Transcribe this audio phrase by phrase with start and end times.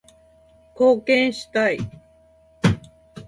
[0.73, 1.77] 貢献したい